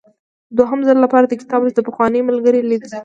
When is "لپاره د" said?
1.05-1.33